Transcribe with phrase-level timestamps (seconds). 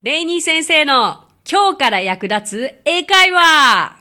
[0.00, 3.96] レイニー先生の今日から役立つ英会話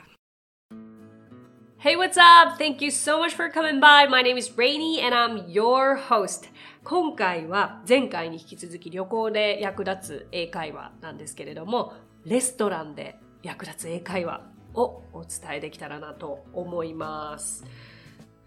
[1.80, 2.64] Hey, what's up?
[2.64, 4.08] Thank you so much for coming by.
[4.08, 6.52] My name is Rainy and I'm your host.
[6.84, 11.94] 今回は前回に引き続き旅行で役立つ英会話なんですけれども、
[12.26, 14.44] レストランで役立つ英会話
[14.76, 17.66] をお伝えできたらなと思います。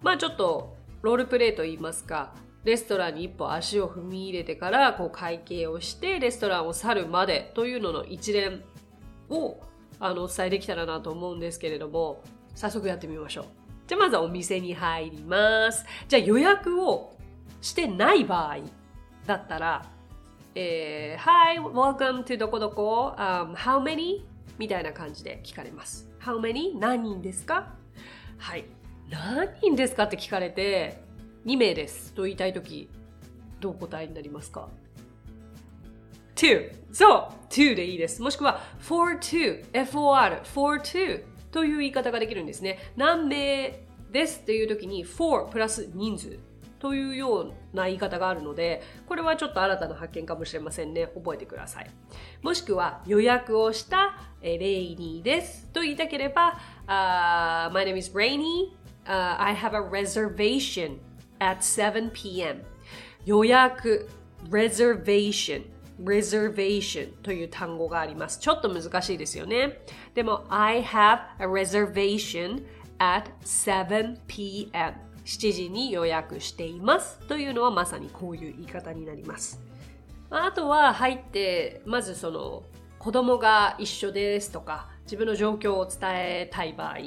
[0.03, 2.32] まあちょっとロールプレイと言いますか、
[2.65, 8.63] レストランに一歩足を踏み入れてからこう会計をしてレストランを去るまでというのの一連
[9.31, 9.59] を
[9.99, 12.23] あのお伝えできたらなと思うんですけれども
[12.54, 13.45] 早速やってみましょう。
[13.87, 15.85] じゃあまずはお店に入ります。
[16.09, 17.17] じゃあ予約を
[17.61, 18.59] してない場合
[19.27, 19.87] だったら、
[20.54, 24.23] えー、Hi, welcome to どこどこ、um, How many?
[24.59, 26.09] みたいな感じで聞かれます。
[26.21, 26.79] How many?
[26.79, 27.75] 何人ですか？
[28.39, 28.65] はい。
[29.09, 31.03] 何人ですかって聞かれて、
[31.46, 32.89] 2名ですと言いたいとき、
[33.61, 34.69] どう答えになりますか
[36.34, 38.22] ?two そう !two でいいです。
[38.22, 42.78] もしくは for two, for, for two という言い方ができるんですね。
[42.97, 46.39] 何名ですっていうときに for プラス人数
[46.78, 51.06] というような言い方があるので、これはちょっと新たな発見かもしれませんね。
[51.15, 51.91] 覚えてください。
[52.43, 58.72] もしくは予約をしたレイニーですと言いたければ、uh, My name is Rainy.、
[59.06, 60.98] Uh, I have a reservation
[61.41, 62.63] at 7 p.m.
[63.25, 64.09] 予約
[64.49, 65.65] reservation
[66.03, 68.39] reservation という単語があります。
[68.39, 69.83] ちょっと難しいですよね。
[70.15, 72.65] でも I have a reservation
[72.99, 74.95] at 7 p.m.
[75.25, 79.61] 7時に予約していますというのはまさにこういう言い方になります。
[80.31, 82.63] あとは入ってまずその
[82.99, 86.99] 子供が一緒ですとか自分の状況を伝えたい場合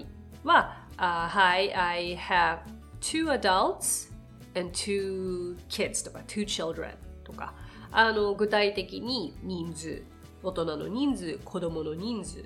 [0.43, 2.59] は、uh, Hi, I have
[2.99, 4.12] two adults
[4.55, 7.53] and two kids とか two children とか
[7.91, 10.03] あの具体的に人数
[10.41, 12.45] 大人の人数子供の人数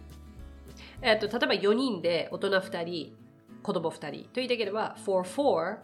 [1.02, 3.16] えっと例えば4人で大人2人
[3.64, 5.78] 子供2人と言いたければ for four、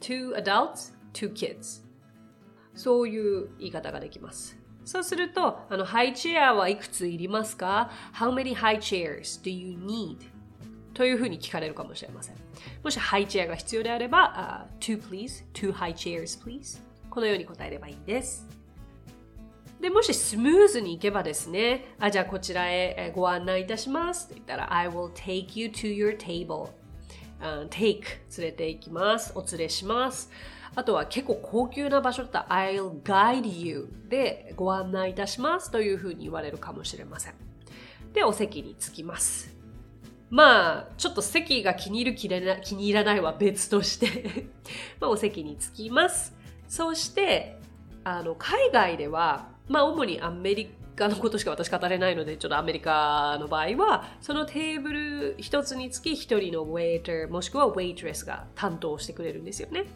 [0.00, 1.82] two adults two kids
[2.74, 10.16] そういう言い方ができますそうすると、あの、ハイチェアはいくついりますか ?How many high chairs do you need?
[11.00, 12.36] というふうに聞かれるかもしれません。
[12.84, 16.78] もしハイチェアが必要であれば、uh, two please, two high chairs please
[17.08, 18.46] このように答えればいいです。
[19.80, 26.68] で、もしスムーズに行けばですね、あ、じゃあこちらへご案内いたしますって言ったら、I will take you to your table、
[27.40, 28.02] uh, take
[28.36, 29.32] 連れて行きます。
[29.34, 30.30] お連れします。
[30.74, 37.34] あとは結構高級な場所だったら I'll guide you でご案内いたしますというふうに言われるかもしれません。
[38.12, 39.59] で、お席に着きます。
[40.30, 42.28] まあ、ちょっと席が気に入る気
[42.76, 44.46] に入らないは別として
[45.00, 46.36] まあ、お席に着きます。
[46.68, 47.58] そして、
[48.04, 59.86] あの、海外では、まあ、主にアメリカのことしか私語れないので、ちょっとアメリカの場合は、そのテーブル一つにつき一人のウェイター、もしくはウェイトレスが担当してくれるんですよね。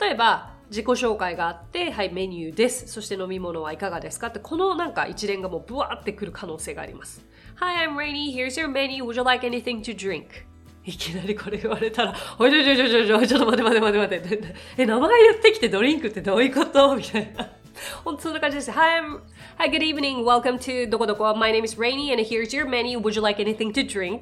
[0.00, 2.88] 例えば、自己紹介があって、はい、メニューです。
[2.88, 7.24] そして飲み物はいかがですかって、このなんか一連がもうブワーってくる可能性があります。
[7.58, 8.32] Hi, I'm Rainy.
[8.32, 9.04] Here's your menu.
[9.04, 10.44] Would you like anything to drink?
[10.84, 14.54] いきなりこれ言われたら、おいちょちょちょちょちょ、ちょっと待って待って待って待って。
[14.78, 16.94] え、名前言ってきてドリンクってどういうこと？
[16.96, 17.50] みたいな。
[18.04, 18.70] 本当そんな感じです。
[18.72, 19.20] Hi, I'm,
[19.58, 20.22] hi, good evening.
[20.22, 21.34] Welcome to どこどこ。
[21.34, 22.98] My name is Rainy and here's your menu.
[23.00, 24.20] Would you like anything to drink?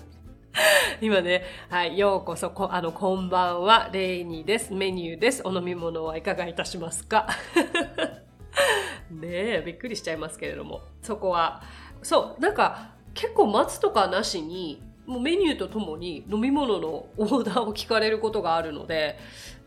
[1.02, 4.72] 今ね、はい、ようこそ、こあの、こんばんは、レイニーです。
[4.72, 5.42] メニューです。
[5.44, 7.26] お飲み物はいかがいたしますか？
[9.10, 9.26] ね
[9.58, 10.80] え、びっくりしちゃいますけれども。
[11.02, 11.62] そこは、
[12.02, 19.18] そう、なんか、結構待つとかなしに、もうメニューとともに飲み物のオーダーを聞かれることがあるので、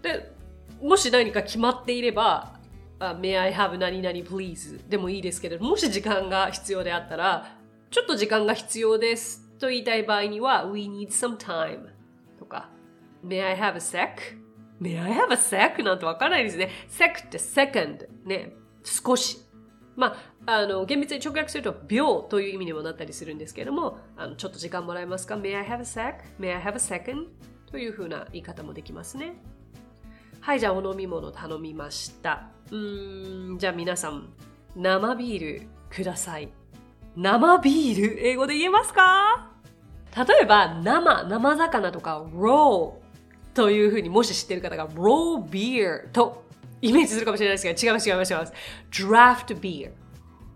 [0.02, 0.34] で、
[0.82, 2.60] もし何か決まっていれば、
[3.00, 4.88] uh, May I have 何々 please?
[4.90, 7.58] でもいいですけれどもし時間が必要であったら、
[7.92, 11.90] ちょっと時間が必要ですと言いたい場合には We need some time
[12.40, 12.70] とか
[13.24, 15.84] May I have a sec?May I have a sec?
[15.84, 16.70] なんてわからないですね。
[16.90, 18.54] sec って second ね。
[18.84, 19.40] 少し。
[19.96, 20.16] ま
[20.46, 25.80] あ、あの、厳密に直訳すると秒という意味にもなったりするんですけれども、あのちょっと時間もらえますか ?May I have a
[26.40, 27.28] sec?May I have a second?
[27.70, 29.34] というふうな言い方もできますね。
[30.42, 32.50] はい、じゃあお飲み物頼みました。
[32.72, 34.30] うん、じゃあ皆さん、
[34.76, 36.50] 生ビールください。
[37.16, 38.28] 生ビール？
[38.28, 39.52] 英語で言えますか？
[40.16, 42.94] 例えば生、生魚とか raw
[43.54, 46.44] というふうにもし知ってる方が raw beer と
[46.84, 48.54] イメージするかもしれないですけど違います違います違います。
[48.92, 49.92] draft beer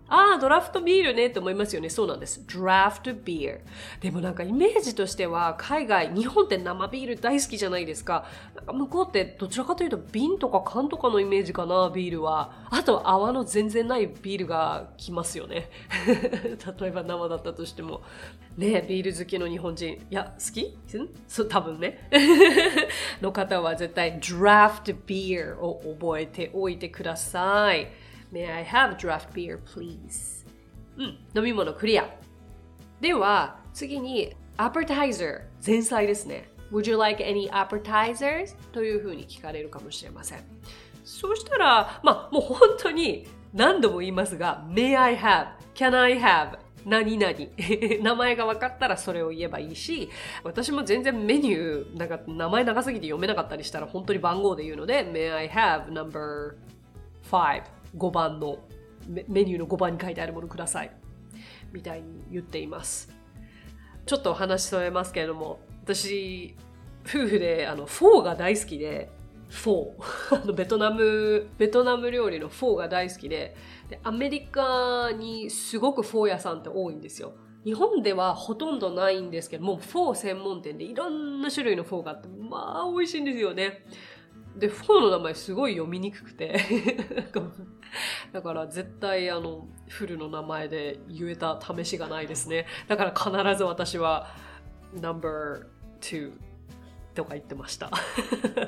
[0.08, 1.90] ああ、ドラフトビールねって思いますよね。
[1.90, 2.42] そうなんです。
[2.52, 3.60] ドラフトビール。
[4.00, 8.26] でもなんかイメージとしては、海外、日本って生ビール大好きじゃないですか。
[8.56, 12.52] なんか向こうってどちらかというと瓶とか缶とかのイメージかな、ビールは。
[12.70, 15.70] あと泡の全然ないビールが来ますよね。
[16.06, 18.02] 例えば生だったとしても。
[18.56, 19.94] ねビール好きの日本人。
[20.10, 20.76] いや、好き？
[21.28, 22.08] そう、多分ね。
[23.20, 27.88] の方は絶対ドラフトビールを覚えておいてください。
[28.32, 30.46] May I have draft beer, please?
[30.96, 32.08] うん、飲み物クリア。
[33.00, 36.48] では、次に appetizer、前菜ですね。
[36.72, 38.56] Would you like any appetizers?
[38.72, 40.40] というふうに聞かれるかもしれません。
[41.04, 45.48] そうしたら、まあ、もう本当に何度も言いますが、May I have?
[45.74, 46.58] Can I have?
[46.84, 47.34] 何々
[48.02, 50.08] 名前が分かったらそれを言えばいいし
[50.42, 56.54] 私も全然メニューなんか名前長すぎて読めなかったりしたら本当に番号で言うので May I have number
[57.30, 57.62] 5
[57.98, 58.58] 5番の
[59.08, 60.90] メニューの5番に書いてあるものください。
[61.72, 63.12] みたいに言っています。
[64.06, 66.56] ちょっとお話し添えますけれども私
[67.06, 69.10] 夫婦であのフォーが大好きで
[69.48, 70.52] フォー。
[70.56, 73.56] ベトナムベトナム料理のフォーが大好きで
[73.88, 77.32] でアメリカにすごくフォー屋さんって多いんですよ。
[77.64, 83.84] 日本ではほとんどないんですけどもフォー専門店でいろんな種類のフォーがあってまあ美味しいんですよね。
[84.56, 86.58] で、フォーの名前すごい読みにくくて
[88.32, 92.66] だから絶対あの、フルの名前で言えた試しがないですね。
[92.88, 94.28] だから必ず私は
[94.94, 96.32] No.2
[97.14, 97.90] とか言ってました。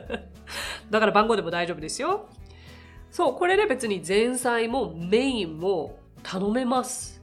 [0.90, 2.28] だから番号でも大丈夫ですよ。
[3.10, 7.20] そう、これで別に前菜もメインも頼めます。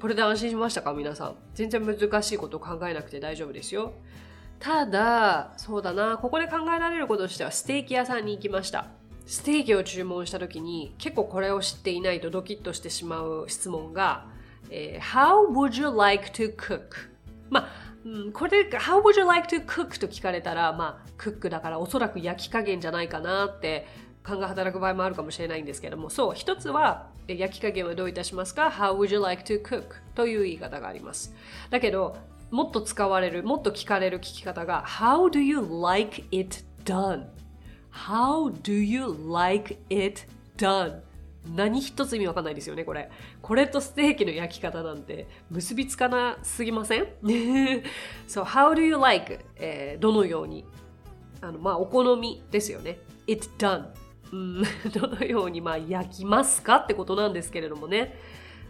[0.00, 0.92] これで安心しましたか？
[0.92, 1.36] 皆さん。
[1.54, 3.92] 全然難しいこと考えなくて大丈夫ですよ。
[4.58, 8.86] ただ、そうだな、ここで考えられることとしては、ステーキ屋さんに行きました。
[9.26, 14.26] ステーキを注文した時に、結構これを知っていないとドキッとしてしまう質問が、
[14.70, 17.10] えー、How would you like to cook?
[17.50, 17.68] まあ、
[18.04, 20.00] うん、これで How would you like to cook?
[20.00, 23.86] と聞かれたら、まあ、クックだからおそらく焼き加減じゃないかなって
[24.22, 29.84] 勘が働く場合もあるかもしれないんですけども、そう、一つは、焼き加減はどういたしますか ?How would you like to cook?
[30.14, 31.32] という言い方があります。
[31.70, 32.16] だけど、
[32.50, 40.22] もっと使われる、もっと聞かれる聞き方が How do you like it done?How do you like it
[40.56, 41.00] done?
[41.54, 43.08] 何一つ意味わかんないですよね、これ。
[43.40, 47.06] これとステーキの焼き方なんて結びつかなすぎません
[48.26, 49.38] ?So, how do you like?
[49.56, 50.64] えー、どのように？
[51.40, 52.98] あの、まあ、お好みですよね。
[53.28, 53.86] it done.
[54.32, 54.62] うん、
[54.92, 56.76] どのように、まあ、焼きますか？
[56.76, 58.18] ってことなんですけれどもね。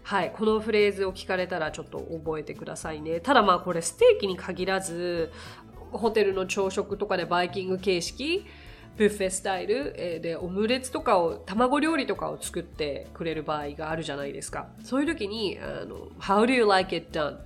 [0.07, 3.19] はい、このフレーズを聞かれたらちょっと覚えてくださいね。
[3.19, 5.33] ただまあこれステーキに限らず、
[5.91, 8.47] ホテルの朝食とかでバイキング形式、
[8.97, 14.69] ブッフェスタイルでオムレツとかを、卵料理とかを作ってくれる場合があるじゃないですか。
[14.85, 17.39] そういう時に、あの How do you like it done?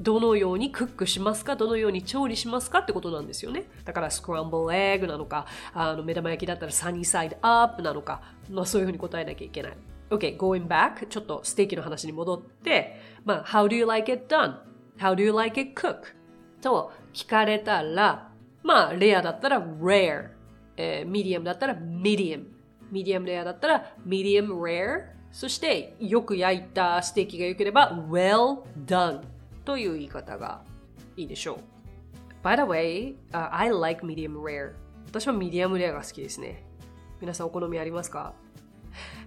[0.00, 1.56] どのようにクックしますか？
[1.56, 3.64] どのように調理しますかってことなんですよね。
[3.84, 9.76] だからスクランブルエッグなのか、あの目玉焼きだったら sunny side up なのか、まあそういうふうに答えなきゃいけない。
[10.08, 14.83] Okay, going back, ちょっとステーキの話に戻って、まあ、How do you like it done?
[14.83, 16.14] How do you like it cooked?
[16.60, 18.30] と聞かれたら、
[18.62, 20.30] まあ、レアだったら rare、
[20.76, 22.44] えー、ミディアムだったら medium、
[22.90, 29.22] ミディアムレアだったら medium rare、そしてよく焼いたステーキが良ければ well done
[29.64, 30.62] という言い方が
[31.16, 31.58] いいでしょう。
[32.46, 34.74] By the way,、uh, I like medium rare.
[35.08, 36.64] 私はミディアムレアが好きですね。
[37.20, 38.34] 皆さんお好みありますか？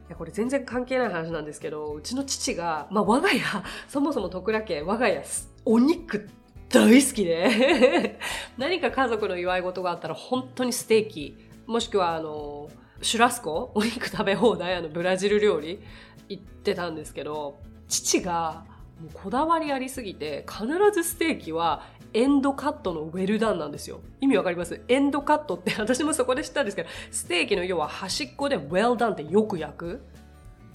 [0.10, 3.42] やこれ全然関係ない話なんですけど、うちの父が、まあ我が家、
[3.88, 5.24] そもそも徳良家、我が家、
[5.66, 6.28] お肉
[6.70, 8.20] 大好きで
[8.58, 11.38] 何か家族の祝い事があったら本当にステーキ、
[11.68, 12.70] もしくはあの、
[13.02, 15.80] シュラスコお肉食べ放題、あの、ブラジル料理
[16.28, 18.66] 行ってたんですけど、父が
[19.00, 24.02] もうこだわりありすぎて、必ずステーキはエンドカットのウェルダンなんですよ。
[24.22, 24.82] 意味わかります？
[24.88, 30.02] エンドカットって 私もそこで知ったんですけど、ステーキの要は端っこでウェルダンってよく焼く？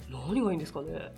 [0.09, 1.11] 何がいいんですかね？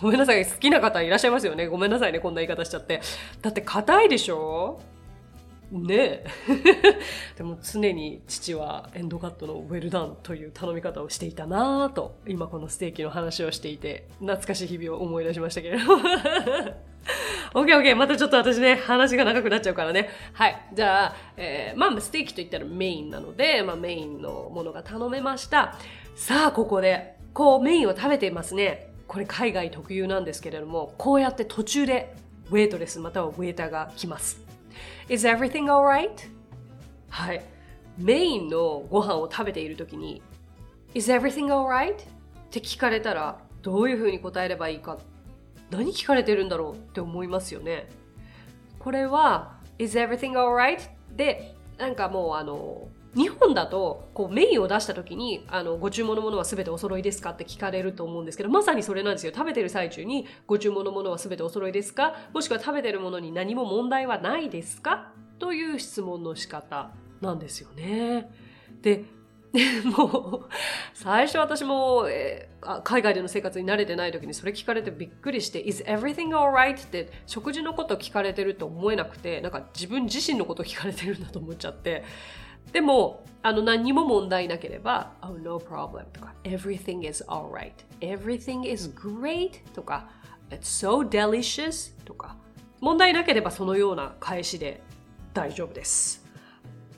[0.00, 0.44] ごめんなさい。
[0.46, 1.66] 好きな方いらっしゃいますよね？
[1.66, 2.20] ごめんなさいね。
[2.20, 3.00] こんな言い方しちゃって。
[3.40, 4.80] だって硬いでしょ？
[5.70, 6.26] ねえ。
[7.38, 16.02] でも常に父はエンドカットのウェルダンという頼み方をしていたなぁと、今このステーキの話をしていて、懐かしい日々を思い出しましたけれども。
[17.54, 17.96] オッケーオッケー。
[17.96, 20.08] またちょっと私ね、話が長くなっちゃうからね。
[20.32, 20.68] はい。
[20.72, 25.76] じゃあ、えー、まあ、ステーキといったらメインなので、まあ、メインのものが頼めました。
[26.14, 28.90] さあ、ここで、こう、メインを食べていますね。
[29.06, 32.14] これ海外特有なんですけれども、こうやって途中で、
[32.50, 34.40] ウェイトレスまたはウェイターが来ます。
[35.10, 36.10] Is everything alright?
[37.10, 37.44] はい。
[37.98, 40.22] メインのご飯を食べているときに、
[40.94, 41.96] Is everything alright?
[41.96, 41.96] っ
[42.50, 44.96] て聞かれたら、どういうふうに答えればいいか
[45.72, 47.88] 何聞かれてるんだろうって思いますよね。
[48.78, 50.78] これは Is everything alright?
[51.16, 62.14] でなんかもうあの日本だとこうメインを出した時にあのご注文のものは全てお揃いですかって聞かれると思うんですけどまさにそれなんですよ食べてる最中にご注文のものは全てお揃いですか？
[62.32, 65.12] もしくは食べてるものに何も問題はないですか？
[65.38, 68.30] という質問の仕方なんですよね。
[68.80, 69.04] で
[69.84, 70.48] もう
[70.94, 82.02] 最初私も、えー、海外での生活に慣れてない時にそれ聞かれてびっくりして「Is everything alright?」って食事のこと聞かれてると思えなくてなんか自分自身のこと聞かれてるんだと思っちゃって
[82.72, 90.08] でも、あの何にも問題なければ、Oh, no problem とか、Everything is alright, Everything is great とか、
[90.50, 92.36] It's so delicious とか、
[92.80, 94.80] 問題なければそのような返しで
[95.34, 96.21] 大丈夫です。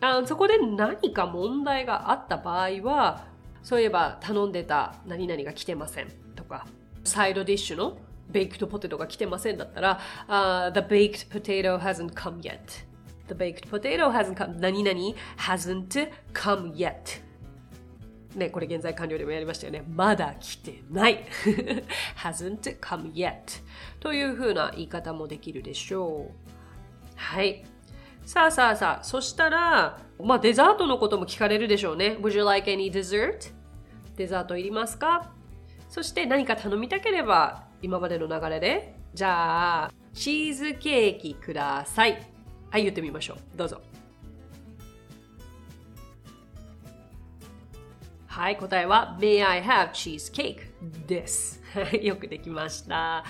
[0.04, 3.26] あそこで何か問題があった場合は、
[3.62, 6.66] そういえば頼んでた何々が来てませんとか、
[7.04, 7.96] サイドディッシュの
[8.30, 12.84] ベイクトポテトが来てませんだったら、uh, The baked potato hasn't come yet
[13.28, 14.98] The baked potato hasn't come 何々
[15.38, 17.22] hasn't come yet
[18.34, 19.84] ね、これ現在完了でもやりましたよね。
[19.88, 21.24] まだ来てない。
[22.18, 23.62] hasn't come yet
[24.00, 26.32] というふうな言い方もできるでしょう。
[27.14, 27.64] はい。
[28.24, 32.16] さあさあさあ、そしたら、まあデザートのことも聞かれるでしょうね。
[32.20, 33.52] Would you like any dessert?
[34.16, 35.32] デザートいりますか？
[35.88, 42.26] そして何か頼みたければ、今までの流れで、じゃあ、チーズケーキください。
[42.70, 43.36] はい、言ってみましょう。
[43.56, 43.80] どうぞ。
[48.26, 50.58] はい、答えは May I have cheesecake?
[51.06, 51.62] です。
[52.02, 53.24] よくできました。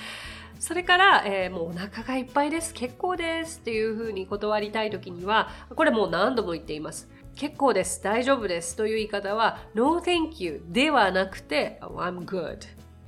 [0.64, 2.72] それから、えー、もうお腹がいっぱいです。
[2.72, 7.06] 結構ですっていうふうに断りたいときには、これもう何度も言っています。
[7.36, 8.02] 結構です。
[8.02, 8.74] 大丈夫です。
[8.74, 12.60] という言い方は No thank you ではなくて I'm good。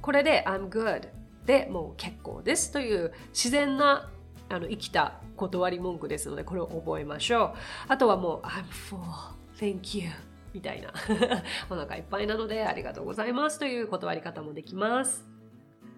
[0.03, 1.09] これで I'm good
[1.47, 4.11] でもう結構ですという自然な
[4.51, 7.59] あの生きた断り文句ですので、これを覚えましょう。
[7.89, 9.01] あとはもう、I'm full,
[9.59, 10.11] thank you
[10.53, 10.93] みたいな。
[11.71, 15.25] お腹いっぱいなのでありがとうございますという断り方もできます。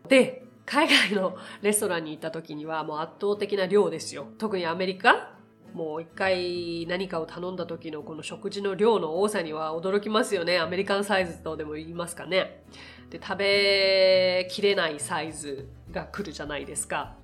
[0.08, 4.26] で、海外のレストランに行った時にはもう圧倒的な量ですよ。
[4.36, 5.30] 特にアメリカ
[5.72, 10.58] もう一回何かを頼んだ時のこの食事の量の多さには驚きますよね。
[10.58, 12.64] アメリカンサイズとでも言いますかね。
[13.08, 17.14] で、食べきれないサイズが来るじゃないですか。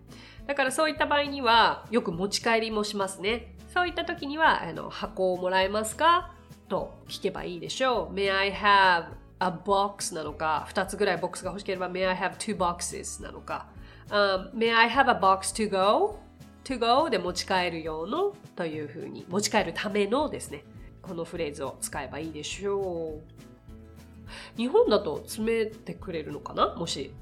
[0.46, 3.54] だからそういった場合にはよく持ち帰りもしますね。
[3.74, 6.32] そういった時にはあの箱をもらえますか？
[6.68, 8.14] と聞けばいいでしょう。
[8.14, 9.06] May I have
[9.44, 13.66] a box なのか、2つぐらいボックスが欲しければ May I have two boxes なのか、
[14.08, 16.18] um, May I have a box to go?
[16.64, 20.64] to go で持ち帰る用のというふうに持ち帰るためのですね。
[21.02, 24.56] このフレーズを使えばいいでしょう。
[24.56, 26.74] 日本だと詰めてくれるのかな？
[26.74, 27.12] もし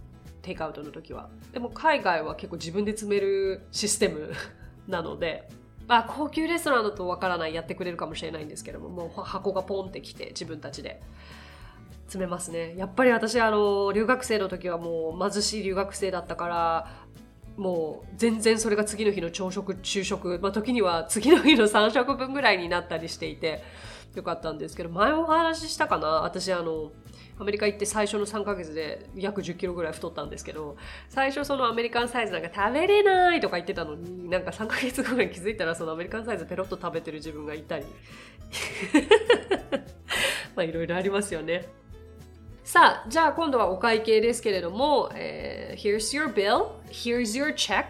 [0.42, 1.28] テイクアウトの時は。
[1.52, 4.32] でも海外は結構自分で詰めるシステム
[4.86, 5.48] なので、
[5.88, 11.02] まあ高級レストランだとわからない、やってくれるかもしれないんですけども、もう箱がポンってきて自分たちで
[12.06, 12.74] 詰めますね。
[12.76, 17.02] やっぱり私、あの、留学生の時はもう貧しい留学生だったから、
[17.56, 23.62] もう全然それが次の日の朝食、昼食、まあ時には次の日の3食分ぐらいになったりしていて、
[24.14, 26.08] よかったんですけど、前お話ししたかな？
[26.22, 26.92] 私あの、
[27.38, 30.76] アメリカ行って最初の3ヶ月で約10キロぐらい太ったんですけど、
[31.08, 37.84] 最初そのアメリカンサイズなんか食べれないとか言ってたのに、なんか3ヶ月後に気づいたらそのアメリカンサイズペロッと食べてる自分がいたり。
[40.54, 41.66] まあいろいろありますよね。
[42.64, 47.86] さあ、じゃあ今度はお会計ですけれども、えー、Here's your bill, here's your check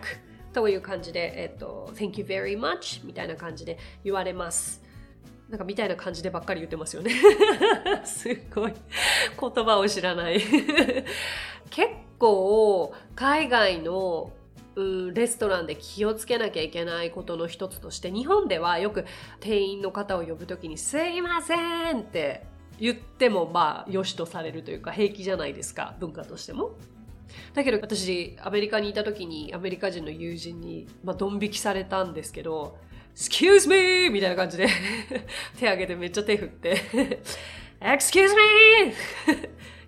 [0.54, 4.82] という感じで、えっ、と、Thank you very much みたいな感じで言われます。
[5.50, 7.12] なんかみたいな感じでばっかり言ってますよね。
[8.04, 8.72] すごい。
[9.38, 10.40] 言葉を知らない。
[11.68, 11.88] 結
[12.18, 14.32] 構海外の
[14.74, 19.04] うんレストランで気をつけなきゃいけないことの一つとして日本ではよく
[19.40, 22.46] 店員の方を呼ぶときに「すいません」って
[22.80, 26.72] 言ってもまあ良しとされるというか平気じゃないですか文化としても。
[27.54, 32.76] だけど私アメリカにいた時にアメリカ人の友人に、まあ、ドン引きされたんですけど
[33.14, 34.10] excuse me!
[34.10, 34.68] みたいな感じで
[35.58, 36.76] 手挙げてめっちゃ手振って
[37.80, 38.92] excuse me!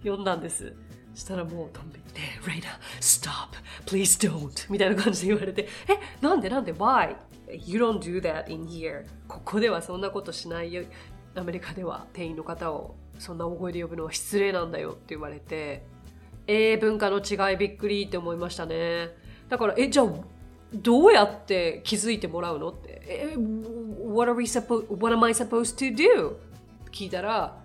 [0.10, 0.74] 呼んだんです。
[1.14, 2.68] したらもう、ドンビて、レイナ、
[3.00, 3.48] stop!
[3.86, 4.70] Please don't!
[4.70, 7.16] みたいな感じで言われて、え、なんでなんで ?Why?
[7.66, 9.04] You don't do that in here.
[9.28, 10.82] ここではそんなことしないよ。
[11.36, 15.84] アメリカでは店員の方をそんな大声で呼ぶのは失礼なんだよって言われて、
[16.46, 19.10] えー、文化の違いびっくりって思いましたね。
[19.48, 20.06] だから、え、じゃあ、
[20.72, 26.36] どうやって気づいてもらうのって、え、what are we suppo- what am I supposed to do?
[26.90, 27.56] 聞いたら、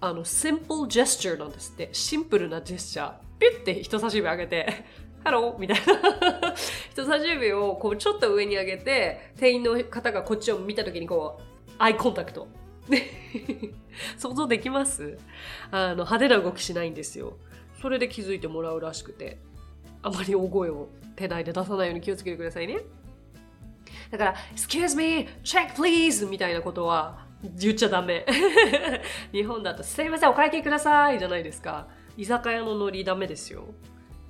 [0.00, 1.90] あの、simple gesture なんですって。
[1.92, 3.12] シンプルなジェスチャー。
[3.38, 4.84] ピュッて人差し指上げて、
[5.24, 6.54] ハローみたいな。
[6.90, 12.48] 人差し指をこうちょっと上に上げて、店員の方がこっちを見た時にこう、アイコンタクト。
[14.18, 15.18] 想像できます？
[15.70, 17.36] あの、派手な動きしないんですよ。
[17.80, 19.38] それで気づいてもらうらしくて。
[20.02, 22.80] あまり大声を手内で出さないように気をつけてくださいね。
[24.10, 26.26] だから、excuse me, check please!
[26.28, 28.24] みたいなことは言っちゃダメ。
[29.32, 31.88] 日本だと、すいません、お会計くださいじゃないですか。
[32.16, 33.66] 居酒屋のノリダメですよ。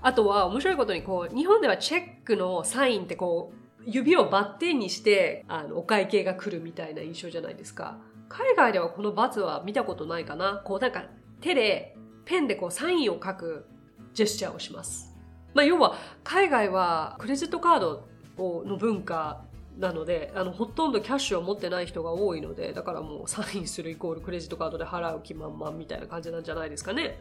[0.03, 7.99] あとは面白いことにこう、日本ではチェックのサインってこう、指をバッテンにしてあのお会計が来るみたいな印象じゃないですか。
[8.31, 10.63] 海外ではこのバツは見たことないかな。
[10.65, 11.05] こうなんか
[11.41, 13.67] 手でペンでこうサインを書く
[14.15, 15.15] ジェスチャーをします。
[15.53, 18.09] まあ要は海外はクレジットカード
[18.39, 19.43] をの文化
[19.79, 27.19] なのであのほとんどキャッシュを持ってない人が多いのでだからもうサインするイコールクレジットカードで払う気満々みたいな感じなんじゃないですかね。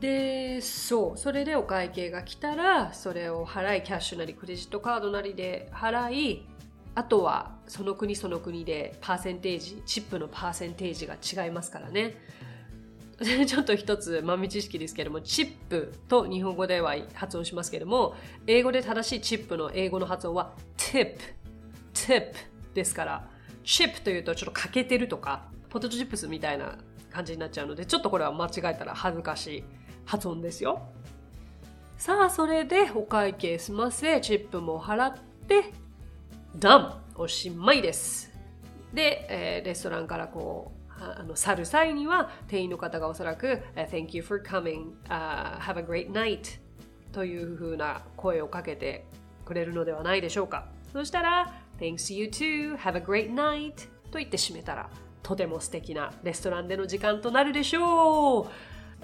[0.00, 6.46] でそうそれでお会計が来たらそれを払いキャッシュなりクレジットカードなりで払い
[6.94, 12.16] あとはその国その国でパーセンテージチップのパーセンテージが違いますからね。
[13.46, 18.14] ちょっと一つ豆知識ですけどもチップと日本語では発音しますけども
[18.46, 21.18] 英語で正しいチップの英語の発音は tip
[21.92, 22.32] tip
[22.72, 23.28] ですから
[23.62, 26.78] チップというとちょっと欠けてるとかポテトチップスみたいな
[27.10, 29.64] 感じになっちゃうのでちょっとこれは間違えたら恥ずかしい
[30.06, 30.80] 発音ですよ。
[31.98, 35.74] さあそれでお会計済ませチップも払って
[36.56, 38.30] ダンおしまいです。
[38.92, 46.58] で、えー、レストランからこうあの去る際には店員の方がおそらく Thank you for coming、uh, have a great night
[47.12, 49.06] というふうな声をかけて
[49.44, 50.66] くれるのではないでしょうか。
[50.92, 53.74] そしたら Thanks you too have a great night
[54.10, 54.90] と言って締めたら
[55.22, 58.46] とても素敵なレストランでの時間となるでしょう。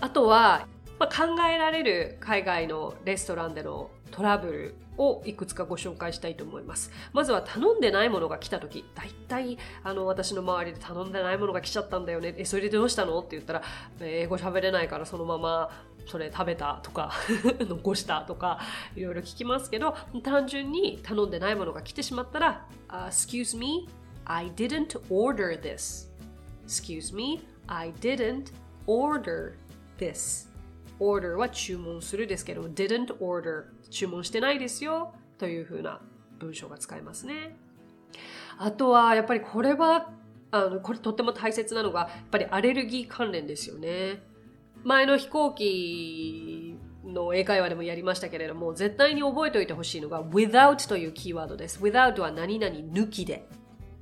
[0.01, 0.67] あとは、
[0.99, 6.91] まあ、考えられる海外のレストランでのトラブルをいくつかご紹介したいと思います。
[7.13, 12.35] まずは頼んでないものが来た時、だいたいあの私の周りで頼んでないものが来ちゃったんだよね。
[12.39, 13.19] え、それでどうしたの？
[13.19, 13.63] って言ったら、
[14.01, 15.71] 英語喋れないからそのまま
[16.07, 17.13] それ食べたとか
[17.61, 18.61] 残したとか
[18.95, 23.89] いろいろ聞きますけど、単純に頼んでないものが来てしまったら、uh, Excuse me,
[24.25, 26.09] I didn't order this.
[26.65, 28.53] Excuse me, I didn't
[28.87, 29.55] order
[29.99, 30.49] this.
[31.01, 36.01] Order は注文するですけど didn't order 注文してないですよというふうな
[36.39, 37.57] 文章が使えますね。
[38.59, 40.11] あとはやっぱりこれは
[40.51, 44.23] あのこれとっても大切なのがやっぱりアレルギー関連ですよね。
[44.85, 51.81] 前の飛行機の英会話でもやりましたけれども絶対に覚えておいてほしいのが without というキーワードです。
[51.81, 53.47] without は何々抜きで。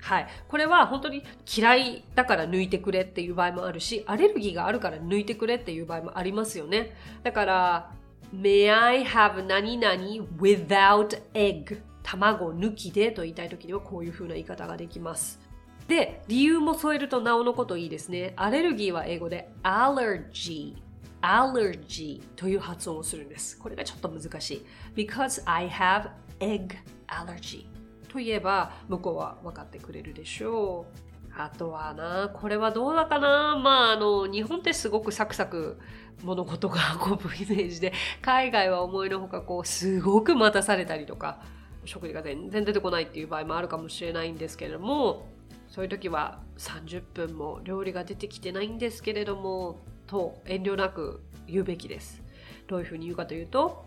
[0.05, 0.27] はい。
[0.49, 1.23] これは本当に
[1.57, 6.95] 嫌いだから抜いてくれっていう場合もあるし、アレルギーがあるから抜いてくれっていう場合もありますよね。
[7.23, 7.91] だから、
[8.35, 9.95] May I have 何々
[10.39, 11.81] without egg?
[12.03, 15.41] 卵抜きでと言いたい時にはこういう風な言い方ができます。
[15.89, 18.35] で、理由も添えるとなおのこといいですね。
[18.37, 20.75] アレルギーは英語で allergy
[21.23, 23.59] allergy という発音をするんです。
[23.59, 24.67] これがちょっと難しい。
[24.95, 26.77] because I have egg
[27.09, 27.74] allergy
[28.15, 31.33] といえば向こうは分かってくれるでしょう。
[31.37, 33.59] あとはな、これはどうだかな。
[33.61, 35.81] まあ、あの、日本ってすごくサクサク
[36.23, 41.43] 物事が運ぶイメージで、海外は思いのほかこう、すごく待たされたりとか、
[41.85, 45.27] 食事が全然出てこないっていう場合もあるかもしれないんですけれども、
[45.69, 52.23] そういう時は30分も料理が出てきてないんですけれども、と遠慮なく言うべきです。
[52.69, 53.85] どういうふうに言うかというと、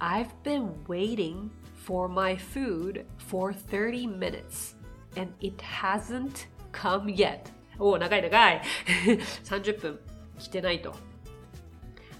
[0.00, 1.48] I've been waiting
[1.86, 4.74] for my food for 30 minutes
[5.16, 7.50] and it hasn't come yet.
[7.78, 8.62] おお、長い長い。
[9.44, 10.00] 30分
[10.38, 10.94] 来てないと。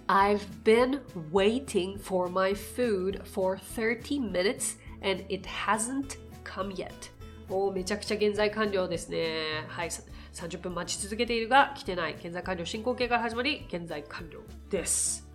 [0.06, 6.90] I've been waiting for my food for 30 minutes and it hasn't come yet.
[7.50, 9.64] おおめちゃくちゃ現在完了ですね。
[9.68, 9.88] はい。
[9.88, 12.14] 30分待ち続けているが来てない。
[12.14, 14.40] 現在完了進行形から始まり、現在完了
[14.70, 15.26] です。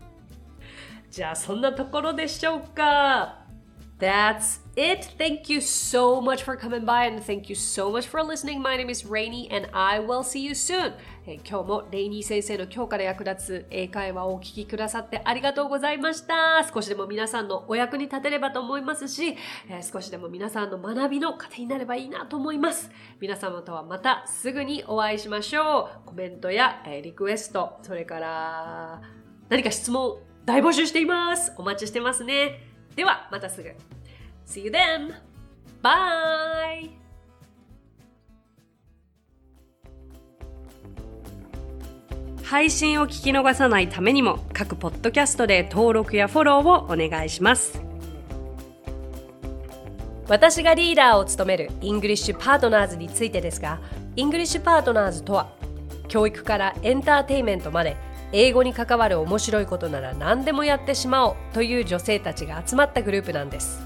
[1.10, 3.43] じゃあそんなところでしょうか
[4.00, 5.14] That's it.
[5.18, 8.62] Thank you so much for coming by and thank you so much for listening.
[8.62, 10.94] My name is Rainy and I will see you soon.
[11.26, 16.68] え今日もレイニー先生の今日から役立つ英会話をお聞きくださってありがとうございました。
[16.74, 19.38] 少しでも皆さんのお役に立てればと思いますし、
[19.70, 22.92] え少しでも皆さんの学びの糧になればいいなと思います。
[23.22, 26.08] 皆様とはまたすぐにお会いしましょう。
[26.08, 29.02] コメントや、えリクエスト、それから
[29.50, 31.54] 何か質問大募集しています。
[31.58, 32.73] お待ちしてますね。
[32.96, 33.72] では、またすぐ。
[34.46, 35.14] See you then!
[35.82, 37.04] Bye!
[42.44, 47.82] 配信を聞き逃さないためにも各ポッドキャストで登録やフォローをお願いします
[50.28, 53.80] 私がリーダーを務める English Partners についてですが
[54.16, 55.50] English Partners とは
[56.08, 57.98] 教育からエンターテインメントまで
[58.34, 63.82] 英語に関わる面白いことなら何でもやってしまおうという女性たちが集まったグループなんです。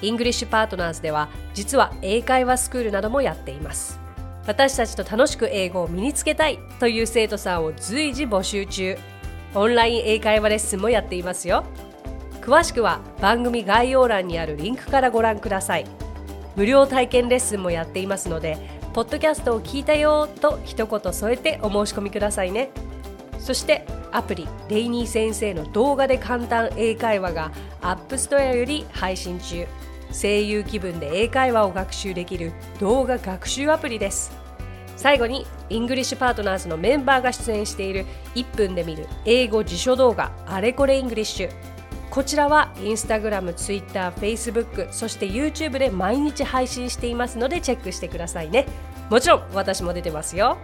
[0.00, 4.00] English Partners では実は英会話スクールなどもやっています。
[4.46, 8.98] 私たちと楽しく英語を身につけたいという生徒さんを随時募集中。
[9.54, 11.64] オンライン英会話レッスンもやっていますよ。
[12.40, 15.86] 詳しくは番組概要欄にあるリンクからご覧ください。
[16.56, 18.58] 無料体験レッスンもやっていますので
[18.92, 22.70] ポッドキャストを聞いたよと一言添えてお申し込みくださいね。
[23.42, 27.50] そしてアプリレイニー先生の動画で簡単英会話が
[27.80, 29.66] App Store より配信中
[30.12, 34.30] 声優気分で英会話を学習できる動画学習アプリです
[34.96, 41.50] 最後に English Partners のメンバーが出演している1分で見る英語辞書動画あれこれ English
[42.10, 48.66] こちらはインスタグラム、ツイッター、フェイスブック、そして YouTube で毎日配信していますのでチェックしてくださいね。
[49.08, 50.58] もちろん私も出てますよ。